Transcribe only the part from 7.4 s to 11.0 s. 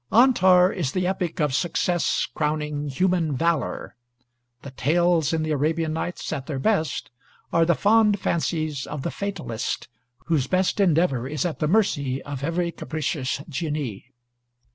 are the fond fancies of the fatalist whose best